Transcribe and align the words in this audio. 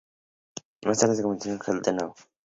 Más 0.83 0.97
tarde, 0.97 1.15
se 1.15 1.21
convirtió 1.21 1.51
en 1.53 1.59
heel 1.63 1.79
de 1.83 1.93
nuevo. 1.93 2.15